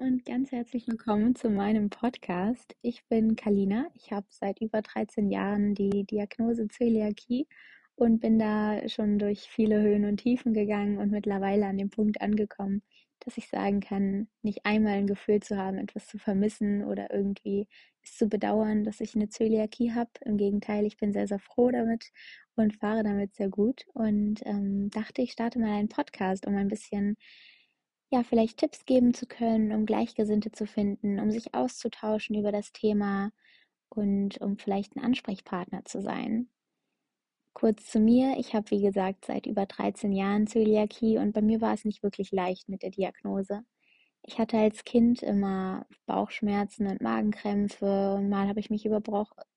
[0.00, 2.74] und ganz herzlich willkommen zu meinem Podcast.
[2.82, 3.86] Ich bin Kalina.
[3.94, 7.46] Ich habe seit über 13 Jahren die Diagnose Zöliakie
[7.94, 12.20] und bin da schon durch viele Höhen und Tiefen gegangen und mittlerweile an dem Punkt
[12.20, 12.82] angekommen,
[13.20, 17.68] dass ich sagen kann, nicht einmal ein Gefühl zu haben, etwas zu vermissen oder irgendwie
[18.02, 20.10] es zu bedauern, dass ich eine Zöliakie habe.
[20.24, 22.10] Im Gegenteil, ich bin sehr, sehr froh damit
[22.56, 26.68] und fahre damit sehr gut und ähm, dachte, ich starte mal einen Podcast, um ein
[26.68, 27.16] bisschen
[28.14, 32.72] ja, vielleicht Tipps geben zu können, um Gleichgesinnte zu finden, um sich auszutauschen über das
[32.72, 33.32] Thema
[33.88, 36.48] und um vielleicht ein Ansprechpartner zu sein.
[37.54, 41.60] Kurz zu mir, ich habe wie gesagt seit über 13 Jahren Zöliakie und bei mir
[41.60, 43.64] war es nicht wirklich leicht mit der Diagnose.
[44.22, 48.86] Ich hatte als Kind immer Bauchschmerzen und Magenkrämpfe und mal habe ich mich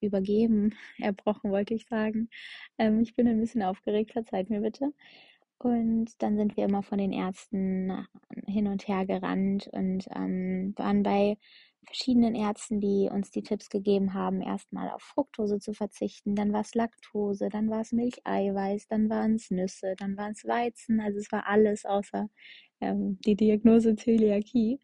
[0.00, 2.30] übergeben, erbrochen wollte ich sagen.
[2.78, 4.92] Ähm, ich bin ein bisschen aufgeregt, verzeiht mir bitte.
[5.58, 8.06] Und dann sind wir immer von den Ärzten
[8.46, 11.38] hin und her gerannt und ähm, waren bei
[11.86, 16.62] verschiedenen Ärzten, die uns die Tipps gegeben haben, erstmal auf Fructose zu verzichten, dann war
[16.62, 21.18] es Laktose, dann war es Milcheiweiß, dann waren es Nüsse, dann war es Weizen, also
[21.18, 22.28] es war alles außer
[22.80, 24.80] ähm, die Diagnose Zöliakie.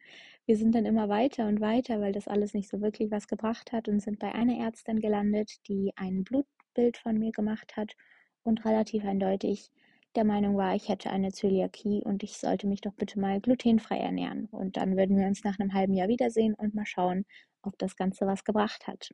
[0.46, 3.72] Wir sind dann immer weiter und weiter, weil das alles nicht so wirklich was gebracht
[3.72, 7.94] hat und sind bei einer Ärztin gelandet, die ein Blutbild von mir gemacht hat
[8.42, 9.70] und relativ eindeutig
[10.14, 13.98] der Meinung war, ich hätte eine Zöliakie und ich sollte mich doch bitte mal glutenfrei
[13.98, 14.48] ernähren.
[14.50, 17.24] Und dann würden wir uns nach einem halben Jahr wiedersehen und mal schauen,
[17.62, 19.10] ob das Ganze was gebracht hat.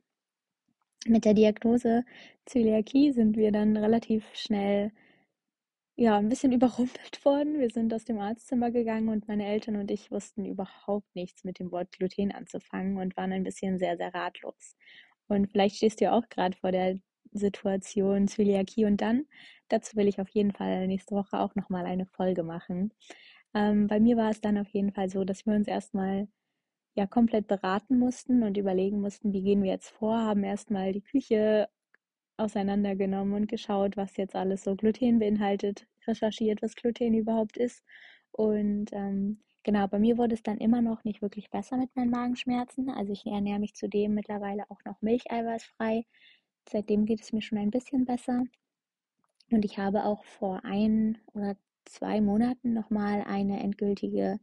[1.05, 2.03] Mit der Diagnose
[2.45, 4.91] Zöliakie sind wir dann relativ schnell
[5.95, 7.59] ja, ein bisschen überrumpelt worden.
[7.59, 11.59] Wir sind aus dem Arztzimmer gegangen und meine Eltern und ich wussten überhaupt nichts mit
[11.59, 14.75] dem Wort Gluten anzufangen und waren ein bisschen sehr, sehr ratlos.
[15.27, 16.99] Und vielleicht stehst du auch gerade vor der
[17.31, 19.25] Situation Zöliakie und dann
[19.69, 22.91] Dazu will ich auf jeden Fall nächste Woche auch nochmal eine Folge machen.
[23.53, 26.27] Ähm, bei mir war es dann auf jeden Fall so, dass wir uns erstmal
[26.95, 31.01] ja komplett beraten mussten und überlegen mussten, wie gehen wir jetzt vor, haben erstmal die
[31.01, 31.69] Küche
[32.37, 37.83] auseinandergenommen und geschaut, was jetzt alles so Gluten beinhaltet, recherchiert, was Gluten überhaupt ist.
[38.31, 42.11] Und ähm, genau, bei mir wurde es dann immer noch nicht wirklich besser mit meinen
[42.11, 42.89] Magenschmerzen.
[42.89, 46.05] Also ich ernähre mich zudem mittlerweile auch noch milcheiweißfrei.
[46.71, 48.43] Seitdem geht es mir schon ein bisschen besser.
[49.51, 54.39] Und ich habe auch vor ein oder zwei Monaten nochmal eine endgültige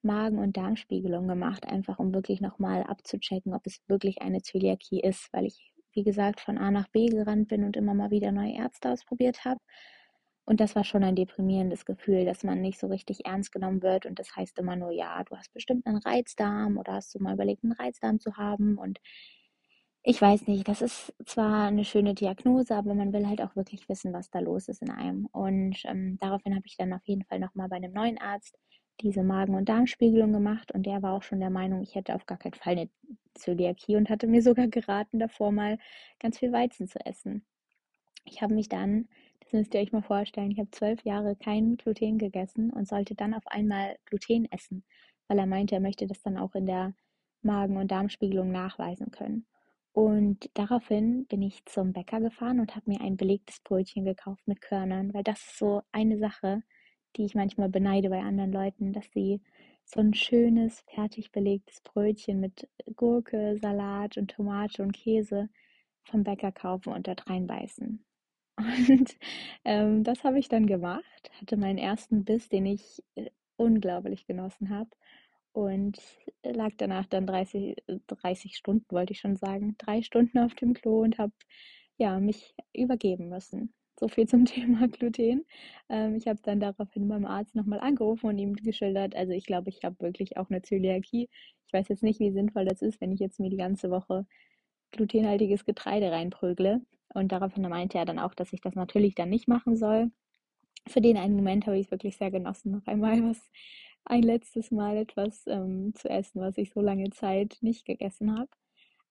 [0.00, 5.28] Magen- und Darmspiegelung gemacht, einfach um wirklich nochmal abzuchecken, ob es wirklich eine Zöliakie ist,
[5.32, 8.54] weil ich, wie gesagt, von A nach B gerannt bin und immer mal wieder neue
[8.54, 9.60] Ärzte ausprobiert habe.
[10.44, 14.06] Und das war schon ein deprimierendes Gefühl, dass man nicht so richtig ernst genommen wird.
[14.06, 17.34] Und das heißt immer nur, ja, du hast bestimmt einen Reizdarm oder hast du mal
[17.34, 18.78] überlegt, einen Reizdarm zu haben.
[18.78, 18.98] Und
[20.04, 23.88] ich weiß nicht, das ist zwar eine schöne Diagnose, aber man will halt auch wirklich
[23.88, 25.26] wissen, was da los ist in einem.
[25.26, 28.58] Und ähm, daraufhin habe ich dann auf jeden Fall nochmal bei einem neuen Arzt
[29.00, 32.26] diese Magen- und Darmspiegelung gemacht und der war auch schon der Meinung, ich hätte auf
[32.26, 32.90] gar keinen Fall eine
[33.34, 35.78] Zöliakie und hatte mir sogar geraten, davor mal
[36.20, 37.44] ganz viel Weizen zu essen.
[38.24, 39.08] Ich habe mich dann,
[39.40, 43.14] das müsst ihr euch mal vorstellen, ich habe zwölf Jahre kein Gluten gegessen und sollte
[43.14, 44.84] dann auf einmal Gluten essen,
[45.28, 46.94] weil er meinte, er möchte das dann auch in der
[47.42, 49.46] Magen- und Darmspiegelung nachweisen können.
[49.92, 54.62] Und daraufhin bin ich zum Bäcker gefahren und habe mir ein belegtes Brötchen gekauft mit
[54.62, 56.62] Körnern, weil das ist so eine Sache,
[57.16, 59.42] die ich manchmal beneide bei anderen Leuten, dass sie
[59.84, 65.50] so ein schönes, fertig belegtes Brötchen mit Gurke, Salat und Tomate und Käse
[66.04, 68.04] vom Bäcker kaufen und dort reinbeißen.
[68.58, 69.16] Und
[69.64, 74.68] ähm, das habe ich dann gemacht, hatte meinen ersten Biss, den ich äh, unglaublich genossen
[74.68, 74.90] habe
[75.52, 75.98] und
[76.44, 77.76] lag danach dann 30,
[78.06, 81.32] 30 Stunden, wollte ich schon sagen, drei Stunden auf dem Klo und habe
[81.98, 83.74] ja, mich übergeben müssen.
[83.98, 85.44] So viel zum Thema Gluten.
[85.88, 89.70] Ähm, ich habe dann daraufhin beim Arzt nochmal angerufen und ihm geschildert, also ich glaube,
[89.70, 91.28] ich habe wirklich auch eine Zöliakie.
[91.66, 94.26] Ich weiß jetzt nicht, wie sinnvoll das ist, wenn ich jetzt mir die ganze Woche
[94.92, 96.82] glutenhaltiges Getreide reinprügle.
[97.14, 100.10] Und daraufhin meinte er dann auch, dass ich das natürlich dann nicht machen soll.
[100.88, 103.40] Für den einen Moment habe ich es wirklich sehr genossen, noch einmal was
[104.04, 108.50] ein letztes Mal etwas ähm, zu essen, was ich so lange Zeit nicht gegessen habe.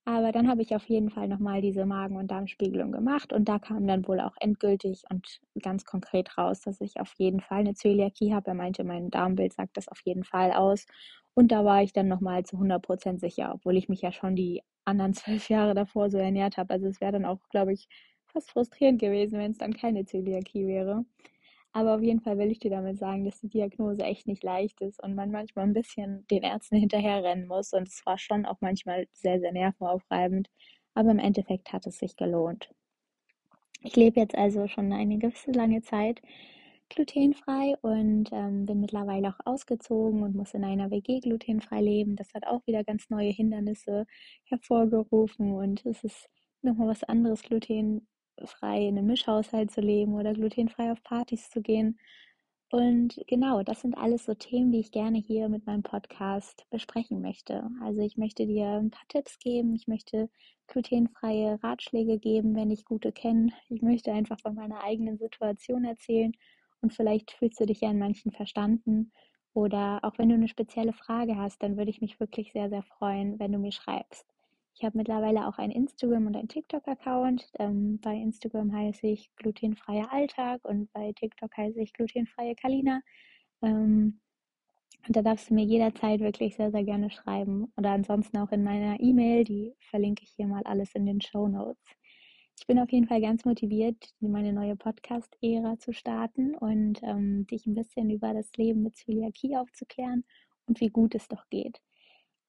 [0.05, 3.59] Aber dann habe ich auf jeden Fall nochmal diese Magen- und Darmspiegelung gemacht und da
[3.59, 7.75] kam dann wohl auch endgültig und ganz konkret raus, dass ich auf jeden Fall eine
[7.75, 8.49] Zöliakie habe.
[8.49, 10.87] Er meinte, mein Darmbild sagt das auf jeden Fall aus.
[11.35, 14.63] Und da war ich dann nochmal zu 100% sicher, obwohl ich mich ja schon die
[14.85, 16.73] anderen zwölf Jahre davor so ernährt habe.
[16.73, 17.87] Also es wäre dann auch, glaube ich,
[18.27, 21.05] fast frustrierend gewesen, wenn es dann keine Zöliakie wäre.
[21.73, 24.81] Aber auf jeden Fall will ich dir damit sagen, dass die Diagnose echt nicht leicht
[24.81, 27.71] ist und man manchmal ein bisschen den Ärzten hinterherrennen muss.
[27.73, 30.49] Und es war schon auch manchmal sehr, sehr nervenaufreibend.
[30.93, 32.69] Aber im Endeffekt hat es sich gelohnt.
[33.83, 36.21] Ich lebe jetzt also schon eine gewisse lange Zeit
[36.89, 42.15] glutenfrei und ähm, bin mittlerweile auch ausgezogen und muss in einer WG glutenfrei leben.
[42.15, 44.05] Das hat auch wieder ganz neue Hindernisse
[44.43, 46.29] hervorgerufen und es ist
[46.61, 47.43] nochmal was anderes,
[48.37, 51.99] glutenfrei in einem Mischhaushalt zu leben oder glutenfrei auf Partys zu gehen.
[52.71, 57.21] Und genau, das sind alles so Themen, die ich gerne hier mit meinem Podcast besprechen
[57.21, 57.69] möchte.
[57.83, 60.29] Also ich möchte dir ein paar Tipps geben, ich möchte
[60.67, 63.51] glutenfreie Ratschläge geben, wenn ich gute kenne.
[63.67, 66.31] Ich möchte einfach von meiner eigenen Situation erzählen
[66.81, 69.11] und vielleicht fühlst du dich ja in manchen verstanden.
[69.53, 72.83] Oder auch wenn du eine spezielle Frage hast, dann würde ich mich wirklich sehr, sehr
[72.83, 74.25] freuen, wenn du mir schreibst.
[74.81, 77.51] Ich habe mittlerweile auch ein Instagram und ein TikTok-Account.
[77.59, 82.99] Ähm, bei Instagram heiße ich glutenfreier Alltag und bei TikTok heiße ich glutenfreie Kalina.
[83.61, 84.19] Ähm,
[85.07, 87.71] und da darfst du mir jederzeit wirklich sehr, sehr gerne schreiben.
[87.77, 91.47] Oder ansonsten auch in meiner E-Mail, die verlinke ich hier mal alles in den Show
[91.47, 91.85] Notes.
[92.59, 97.67] Ich bin auf jeden Fall ganz motiviert, meine neue Podcast-Ära zu starten und ähm, dich
[97.67, 100.23] ein bisschen über das Leben mit Zöliakie aufzuklären
[100.65, 101.79] und wie gut es doch geht.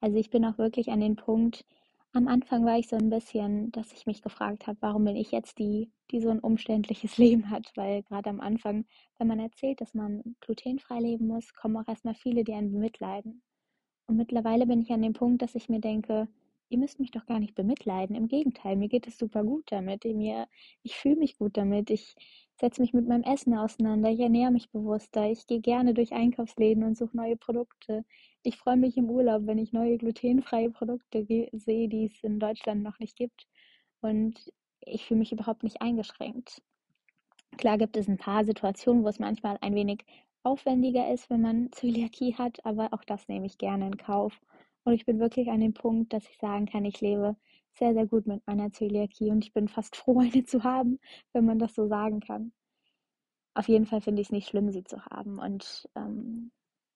[0.00, 1.67] Also ich bin auch wirklich an den Punkt,
[2.12, 5.30] am Anfang war ich so ein bisschen, dass ich mich gefragt habe, warum bin ich
[5.30, 7.72] jetzt die, die so ein umständliches Leben hat?
[7.74, 8.84] Weil gerade am Anfang,
[9.18, 13.42] wenn man erzählt, dass man glutenfrei leben muss, kommen auch erstmal viele, die einen bemitleiden.
[14.06, 16.28] Und mittlerweile bin ich an dem Punkt, dass ich mir denke,
[16.72, 18.16] ihr müsst mich doch gar nicht bemitleiden.
[18.16, 20.04] Im Gegenteil, mir geht es super gut damit.
[20.04, 20.48] Mir,
[20.82, 21.90] ich fühle mich gut damit.
[21.90, 22.16] Ich
[22.58, 24.10] setze mich mit meinem Essen auseinander.
[24.10, 25.30] Ich ernähre mich bewusster.
[25.30, 28.04] Ich gehe gerne durch Einkaufsläden und suche neue Produkte.
[28.42, 32.82] Ich freue mich im Urlaub, wenn ich neue glutenfreie Produkte sehe, die es in Deutschland
[32.82, 33.46] noch nicht gibt.
[34.00, 36.62] Und ich fühle mich überhaupt nicht eingeschränkt.
[37.58, 40.04] Klar gibt es ein paar Situationen, wo es manchmal ein wenig
[40.42, 44.40] aufwendiger ist, wenn man Zöliakie hat, aber auch das nehme ich gerne in Kauf.
[44.84, 47.37] Und ich bin wirklich an dem Punkt, dass ich sagen kann, ich lebe
[47.75, 50.99] sehr, sehr gut mit meiner Zöliakie und ich bin fast froh, eine zu haben,
[51.32, 52.52] wenn man das so sagen kann.
[53.55, 55.38] Auf jeden Fall finde ich es nicht schlimm, sie zu haben.
[55.38, 56.50] Und ähm,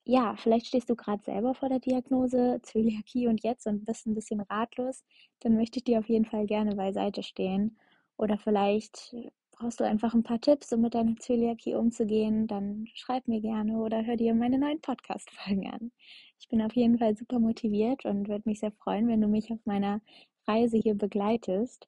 [0.05, 4.15] ja, vielleicht stehst du gerade selber vor der Diagnose Zöliakie und jetzt und bist ein
[4.15, 5.03] bisschen ratlos,
[5.41, 7.77] dann möchte ich dir auf jeden Fall gerne beiseite stehen.
[8.17, 9.15] Oder vielleicht
[9.59, 13.77] brauchst du einfach ein paar Tipps, um mit deiner Zöliakie umzugehen, dann schreib mir gerne
[13.79, 15.91] oder hör dir meine neuen Podcast-Folgen an.
[16.39, 19.51] Ich bin auf jeden Fall super motiviert und würde mich sehr freuen, wenn du mich
[19.51, 20.01] auf meiner
[20.47, 21.87] Reise hier begleitest.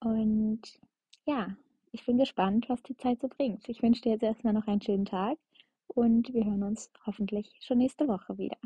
[0.00, 0.60] Und
[1.26, 1.56] ja,
[1.92, 3.68] ich bin gespannt, was die Zeit so bringt.
[3.68, 5.38] Ich wünsche dir jetzt erstmal noch einen schönen Tag
[5.88, 8.58] und wir hören uns hoffentlich schon nächste Woche wieder.